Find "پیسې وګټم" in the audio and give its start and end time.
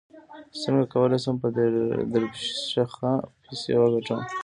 3.43-4.21